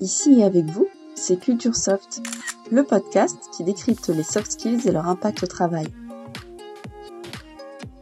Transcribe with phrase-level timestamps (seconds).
[0.00, 2.22] Ici et avec vous, c'est Culture Soft,
[2.70, 5.88] le podcast qui décrypte les soft skills et leur impact au travail.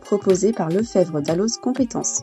[0.03, 2.22] Proposé par Lefebvre Dalloz Compétences.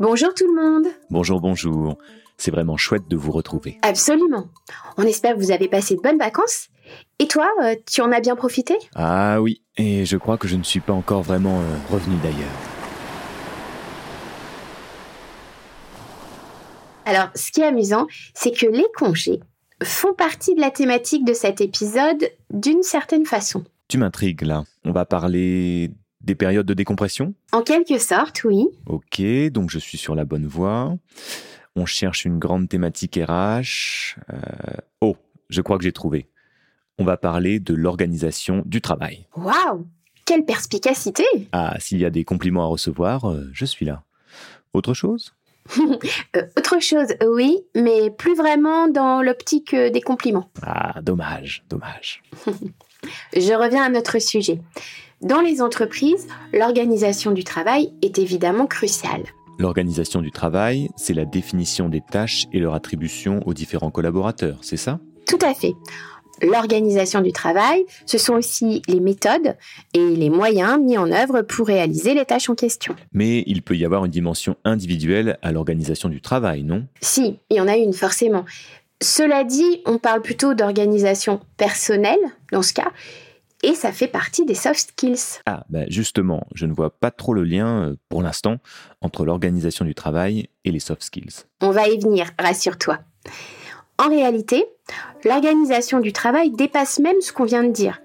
[0.00, 1.98] Bonjour tout le monde Bonjour, bonjour.
[2.38, 3.78] C'est vraiment chouette de vous retrouver.
[3.82, 4.46] Absolument.
[4.96, 6.68] On espère que vous avez passé de bonnes vacances.
[7.18, 8.74] Et toi, euh, tu en as bien profité?
[8.94, 12.73] Ah oui, et je crois que je ne suis pas encore vraiment euh, revenu d'ailleurs.
[17.04, 19.40] Alors, ce qui est amusant, c'est que les congés
[19.82, 23.64] font partie de la thématique de cet épisode d'une certaine façon.
[23.88, 24.64] Tu m'intrigues là.
[24.84, 25.90] On va parler
[26.20, 27.34] des périodes de décompression?
[27.52, 28.66] En quelque sorte, oui.
[28.86, 30.94] Ok, donc je suis sur la bonne voie.
[31.76, 34.16] On cherche une grande thématique RH.
[34.32, 34.36] Euh,
[35.02, 35.16] Oh,
[35.50, 36.28] je crois que j'ai trouvé.
[36.98, 39.26] On va parler de l'organisation du travail.
[39.36, 39.86] Waouh
[40.24, 44.04] Quelle perspicacité Ah, s'il y a des compliments à recevoir, euh, je suis là.
[44.72, 45.34] Autre chose?
[46.36, 50.48] Euh, Autre chose, oui, mais plus vraiment dans l'optique euh, des compliments.
[50.62, 52.22] Ah, dommage, dommage.
[53.36, 54.60] Je reviens à notre sujet.
[55.22, 59.22] Dans les entreprises, l'organisation du travail est évidemment cruciale.
[59.58, 64.76] L'organisation du travail, c'est la définition des tâches et leur attribution aux différents collaborateurs, c'est
[64.76, 64.98] ça?
[65.26, 65.74] Tout à fait.
[66.42, 69.56] L'organisation du travail, ce sont aussi les méthodes
[69.92, 72.96] et les moyens mis en œuvre pour réaliser les tâches en question.
[73.12, 76.86] Mais il peut y avoir une dimension individuelle à l'organisation du travail, non?
[77.00, 78.44] Si, il y en a une forcément.
[79.02, 82.18] Cela dit, on parle plutôt d'organisation personnelle
[82.52, 82.92] dans ce cas,
[83.62, 85.40] et ça fait partie des soft skills.
[85.46, 88.58] Ah, ben justement, je ne vois pas trop le lien, euh, pour l'instant,
[89.00, 91.44] entre l'organisation du travail et les soft skills.
[91.62, 92.98] On va y venir, rassure-toi.
[93.98, 94.64] En réalité,
[95.24, 98.00] l'organisation du travail dépasse même ce qu'on vient de dire,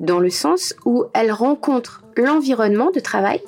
[0.00, 3.40] dans le sens où elle rencontre l'environnement de travail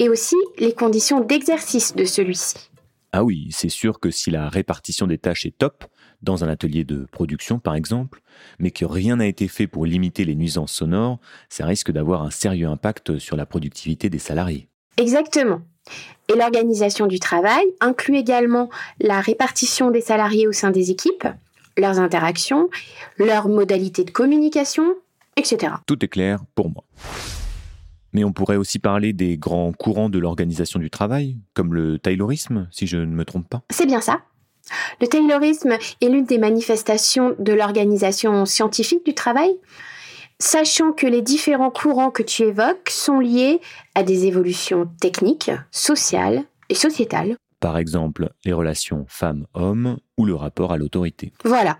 [0.00, 2.70] et aussi les conditions d'exercice de celui-ci.
[3.12, 5.84] Ah oui, c'est sûr que si la répartition des tâches est top,
[6.22, 8.20] dans un atelier de production par exemple,
[8.58, 12.30] mais que rien n'a été fait pour limiter les nuisances sonores, ça risque d'avoir un
[12.30, 14.68] sérieux impact sur la productivité des salariés.
[14.96, 15.62] Exactement.
[16.28, 18.70] Et l'organisation du travail inclut également
[19.00, 21.26] la répartition des salariés au sein des équipes,
[21.76, 22.68] leurs interactions,
[23.18, 24.94] leurs modalités de communication,
[25.36, 25.74] etc.
[25.86, 26.84] Tout est clair pour moi.
[28.12, 32.68] Mais on pourrait aussi parler des grands courants de l'organisation du travail, comme le taylorisme,
[32.72, 33.62] si je ne me trompe pas.
[33.70, 34.20] C'est bien ça.
[35.00, 39.50] Le taylorisme est l'une des manifestations de l'organisation scientifique du travail,
[40.40, 43.60] sachant que les différents courants que tu évoques sont liés
[43.94, 47.36] à des évolutions techniques, sociales et sociétales.
[47.60, 51.32] Par exemple, les relations femmes-hommes ou le rapport à l'autorité.
[51.44, 51.78] Voilà.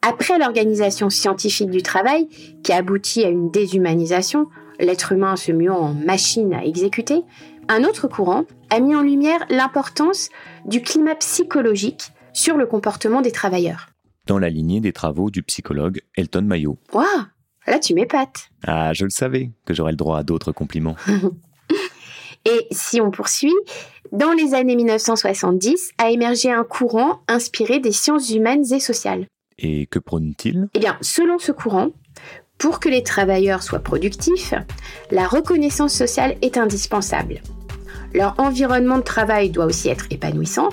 [0.00, 2.28] Après l'organisation scientifique du travail,
[2.62, 4.48] qui aboutit à une déshumanisation,
[4.80, 7.22] l'être humain se muant en machine à exécuter,
[7.68, 10.30] un autre courant a mis en lumière l'importance
[10.64, 13.88] du climat psychologique sur le comportement des travailleurs.
[14.26, 16.78] Dans la lignée des travaux du psychologue Elton Mayo.
[16.92, 17.04] Waouh
[17.66, 18.50] Là, tu m'épates.
[18.66, 20.96] Ah, je le savais que j'aurais le droit à d'autres compliments.
[22.44, 23.54] Et si on poursuit,
[24.12, 29.26] dans les années 1970 a émergé un courant inspiré des sciences humaines et sociales.
[29.58, 30.68] Et que prône-t-il?
[30.74, 31.88] Eh bien, selon ce courant,
[32.58, 34.54] pour que les travailleurs soient productifs,
[35.10, 37.40] la reconnaissance sociale est indispensable.
[38.14, 40.68] Leur environnement de travail doit aussi être épanouissant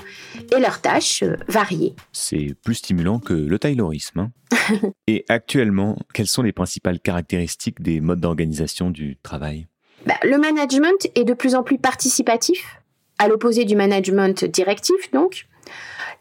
[0.56, 1.94] et leurs tâches euh, variées.
[2.12, 4.20] C'est plus stimulant que le taylorisme.
[4.20, 4.30] hein.
[5.06, 9.66] Et actuellement, quelles sont les principales caractéristiques des modes d'organisation du travail?
[10.06, 12.80] Bah, le management est de plus en plus participatif,
[13.18, 15.46] à l'opposé du management directif donc.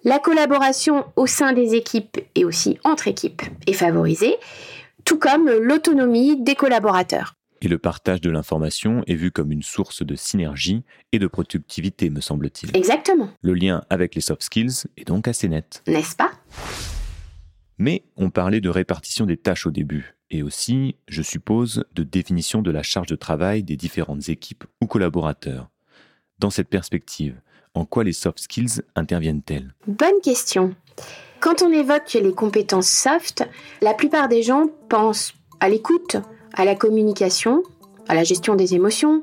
[0.05, 4.35] La collaboration au sein des équipes et aussi entre équipes est favorisée,
[5.05, 7.35] tout comme l'autonomie des collaborateurs.
[7.61, 10.83] Et le partage de l'information est vu comme une source de synergie
[11.13, 12.75] et de productivité, me semble-t-il.
[12.75, 15.81] Exactement, Le lien avec les soft skills est donc assez net.
[15.87, 16.31] n'est-ce pas?
[17.77, 22.61] Mais on parlait de répartition des tâches au début, et aussi, je suppose, de définition
[22.61, 25.69] de la charge de travail des différentes équipes ou collaborateurs.
[26.39, 27.39] Dans cette perspective,
[27.73, 29.73] en quoi les soft skills interviennent-elles?
[29.87, 30.75] Bonne question.
[31.39, 33.43] Quand on évoque les compétences soft,
[33.81, 36.17] la plupart des gens pensent à l'écoute,
[36.53, 37.63] à la communication,
[38.07, 39.21] à la gestion des émotions.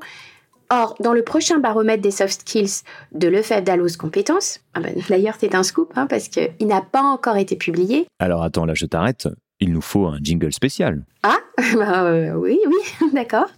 [0.73, 5.35] Or, dans le prochain baromètre des soft skills de Lefebvre Dalloz Compétences, ah ben, d'ailleurs
[5.37, 8.07] c'est un scoop hein, parce qu'il n'a pas encore été publié.
[8.19, 9.27] Alors attends, là je t'arrête,
[9.59, 11.03] il nous faut un jingle spécial.
[11.23, 11.39] Ah,
[11.75, 13.49] bah, euh, oui, oui, d'accord.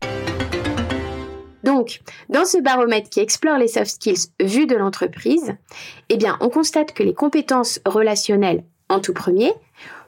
[1.64, 5.54] Donc, dans ce baromètre qui explore les soft skills vus de l'entreprise,
[6.10, 9.54] eh bien, on constate que les compétences relationnelles en tout premier,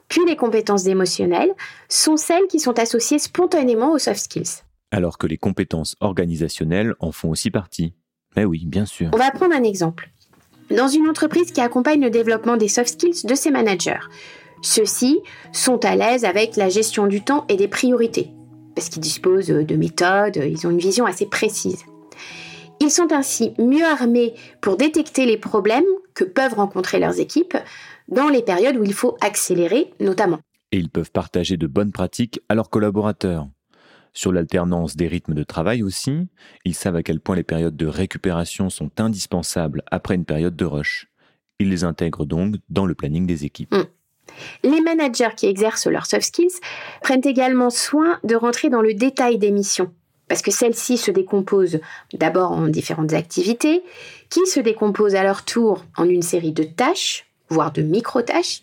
[0.08, 1.54] puis les compétences émotionnelles,
[1.88, 4.65] sont celles qui sont associées spontanément aux soft skills.
[4.90, 7.94] Alors que les compétences organisationnelles en font aussi partie.
[8.36, 9.10] Mais oui, bien sûr.
[9.12, 10.10] On va prendre un exemple.
[10.70, 14.00] dans une entreprise qui accompagne le développement des soft skills de ses managers.
[14.62, 15.20] Ceux-ci
[15.52, 18.30] sont à l'aise avec la gestion du temps et des priorités,
[18.74, 21.84] parce qu'ils disposent de méthodes, ils ont une vision assez précise.
[22.80, 25.84] Ils sont ainsi mieux armés pour détecter les problèmes
[26.14, 27.56] que peuvent rencontrer leurs équipes
[28.08, 30.40] dans les périodes où il faut accélérer notamment.
[30.72, 33.48] Et ils peuvent partager de bonnes pratiques à leurs collaborateurs.
[34.16, 36.26] Sur l'alternance des rythmes de travail aussi,
[36.64, 40.64] ils savent à quel point les périodes de récupération sont indispensables après une période de
[40.64, 41.08] rush.
[41.58, 43.74] Ils les intègrent donc dans le planning des équipes.
[43.74, 43.84] Mm.
[44.64, 46.60] Les managers qui exercent leurs soft skills
[47.02, 49.92] prennent également soin de rentrer dans le détail des missions,
[50.28, 51.80] parce que celles-ci se décomposent
[52.14, 53.82] d'abord en différentes activités,
[54.30, 58.62] qui se décomposent à leur tour en une série de tâches, voire de micro-tâches.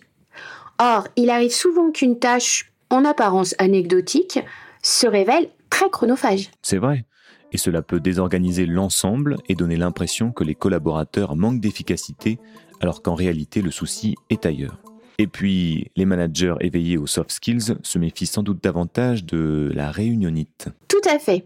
[0.79, 4.39] Or, il arrive souvent qu'une tâche, en apparence anecdotique,
[4.83, 6.51] se révèle très chronophage.
[6.61, 7.05] C'est vrai.
[7.51, 12.39] Et cela peut désorganiser l'ensemble et donner l'impression que les collaborateurs manquent d'efficacité,
[12.81, 14.77] alors qu'en réalité le souci est ailleurs.
[15.19, 19.91] Et puis, les managers éveillés aux soft skills se méfient sans doute davantage de la
[19.91, 20.69] réunionite.
[20.87, 21.45] Tout à fait.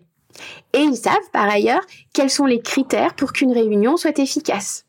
[0.73, 1.81] Et ils savent par ailleurs
[2.13, 4.85] quels sont les critères pour qu'une réunion soit efficace.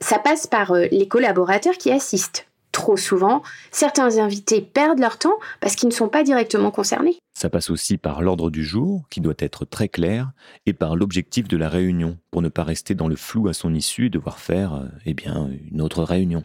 [0.00, 2.46] Ça passe par euh, les collaborateurs qui assistent.
[2.72, 7.18] Trop souvent, certains invités perdent leur temps parce qu'ils ne sont pas directement concernés.
[7.34, 10.32] Ça passe aussi par l'ordre du jour, qui doit être très clair,
[10.64, 13.74] et par l'objectif de la réunion, pour ne pas rester dans le flou à son
[13.74, 16.44] issue et devoir faire euh, eh bien, une autre réunion.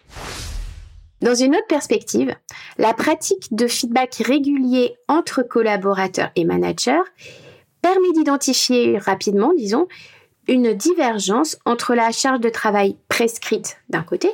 [1.21, 2.35] Dans une autre perspective,
[2.77, 7.01] la pratique de feedback régulier entre collaborateurs et managers
[7.81, 9.88] permet d'identifier rapidement, disons,
[10.47, 14.29] une divergence entre la charge de travail prescrite d'un côté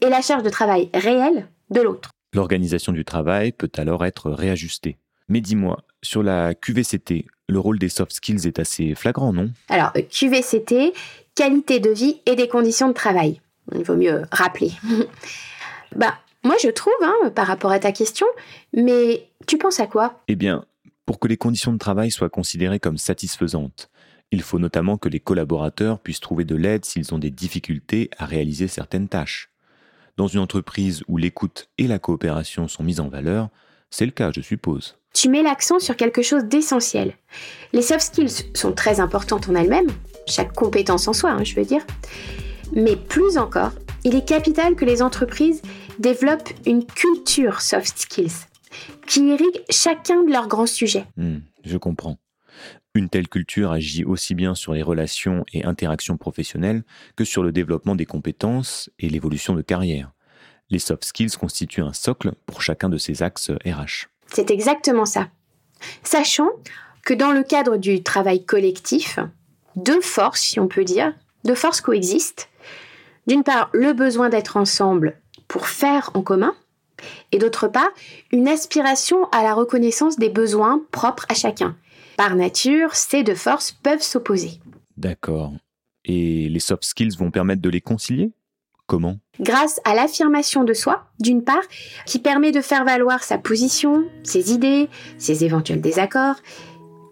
[0.00, 2.10] et la charge de travail réelle de l'autre.
[2.34, 4.98] L'organisation du travail peut alors être réajustée.
[5.28, 9.50] Mais dis-moi, sur la QVCT, le rôle des soft skills est assez flagrant, non?
[9.68, 10.92] Alors, QVCT,
[11.34, 13.40] qualité de vie et des conditions de travail.
[13.74, 14.72] Il vaut mieux rappeler.
[15.96, 18.26] bah, moi je trouve, hein, par rapport à ta question,
[18.72, 20.20] mais tu penses à quoi?
[20.28, 20.64] Eh bien,
[21.06, 23.90] pour que les conditions de travail soient considérées comme satisfaisantes,
[24.30, 28.26] il faut notamment que les collaborateurs puissent trouver de l'aide s'ils ont des difficultés à
[28.26, 29.50] réaliser certaines tâches.
[30.20, 33.48] Dans une entreprise où l'écoute et la coopération sont mises en valeur,
[33.88, 34.98] c'est le cas, je suppose.
[35.14, 37.14] Tu mets l'accent sur quelque chose d'essentiel.
[37.72, 39.88] Les soft skills sont très importantes en elles-mêmes,
[40.26, 41.80] chaque compétence en soi, hein, je veux dire.
[42.74, 43.70] Mais plus encore,
[44.04, 45.62] il est capital que les entreprises
[45.98, 48.44] développent une culture soft skills
[49.06, 51.06] qui irriguent chacun de leurs grands sujets.
[51.16, 52.18] Hmm, je comprends.
[52.94, 56.82] Une telle culture agit aussi bien sur les relations et interactions professionnelles
[57.14, 60.10] que sur le développement des compétences et l'évolution de carrière.
[60.70, 64.08] Les soft skills constituent un socle pour chacun de ces axes RH.
[64.26, 65.28] C'est exactement ça.
[66.02, 66.50] Sachant
[67.04, 69.20] que dans le cadre du travail collectif,
[69.76, 71.14] deux forces, si on peut dire,
[71.44, 72.48] deux forces coexistent.
[73.28, 75.16] D'une part, le besoin d'être ensemble
[75.46, 76.54] pour faire en commun,
[77.30, 77.90] et d'autre part,
[78.32, 81.76] une aspiration à la reconnaissance des besoins propres à chacun.
[82.20, 84.60] Par nature, ces deux forces peuvent s'opposer.
[84.98, 85.54] D'accord.
[86.04, 88.30] Et les soft skills vont permettre de les concilier?
[88.86, 89.16] Comment?
[89.40, 91.62] Grâce à l'affirmation de soi, d'une part,
[92.04, 96.36] qui permet de faire valoir sa position, ses idées, ses éventuels désaccords,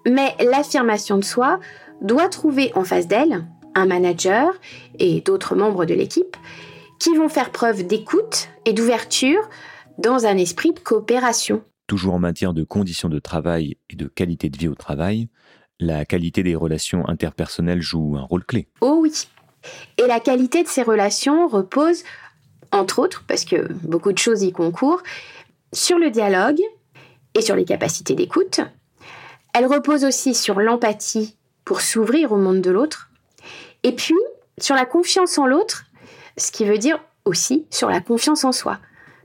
[0.07, 1.59] mais l'affirmation de soi
[2.03, 4.53] doit trouver en face d'elle un manager
[4.99, 6.37] et d'autres membres de l'équipe
[7.01, 9.49] qui vont faire preuve d'écoute et d'ouverture
[9.97, 11.63] dans un esprit de coopération.
[11.89, 15.31] Toujours en matière de conditions de travail et de qualité de vie au travail,
[15.81, 18.69] la qualité des relations interpersonnelles joue un rôle clé.
[18.83, 19.27] Oh oui.
[19.97, 22.05] Et la qualité de ces relations repose,
[22.73, 25.03] entre autres, parce que beaucoup de choses y concourent,
[25.73, 26.61] sur le dialogue
[27.35, 28.61] et sur les capacités d'écoute.
[29.55, 33.09] Elle repose aussi sur l'empathie pour s'ouvrir au monde de l'autre.
[33.83, 34.15] Et puis,
[34.59, 35.87] sur la confiance en l'autre,
[36.37, 38.79] ce qui veut dire aussi sur la confiance en soi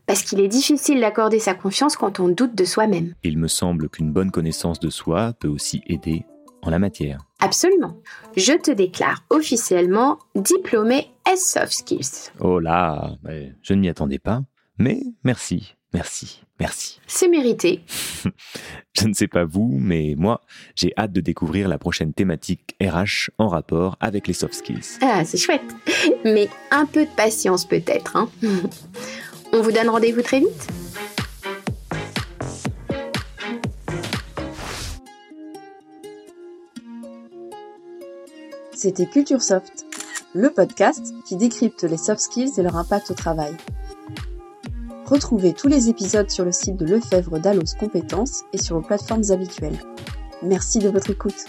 [0.06, 3.14] parce qu'il est difficile d'accorder sa confiance quand on doute de soi-même.
[3.24, 6.26] Il me semble qu'une bonne connaissance de soi peut aussi aider
[6.62, 7.20] en la matière.
[7.40, 7.98] Absolument.
[8.36, 12.32] Je te déclare officiellement diplômé S Soft Skills.
[12.40, 13.18] Oh là,
[13.62, 14.42] je ne m'y attendais pas,
[14.78, 17.00] mais merci, merci, merci.
[17.06, 17.82] C'est mérité.
[18.94, 20.42] je ne sais pas vous, mais moi,
[20.76, 25.00] j'ai hâte de découvrir la prochaine thématique RH en rapport avec les soft skills.
[25.02, 25.62] Ah, c'est chouette.
[26.24, 28.16] Mais un peu de patience peut-être.
[28.16, 28.30] Hein
[29.56, 30.68] On vous donne rendez-vous très vite
[38.74, 39.86] C'était Culture Soft,
[40.34, 43.56] le podcast qui décrypte les soft skills et leur impact au travail.
[45.06, 49.30] Retrouvez tous les épisodes sur le site de Lefebvre d'Allos Compétences et sur vos plateformes
[49.30, 49.78] habituelles.
[50.42, 51.46] Merci de votre écoute.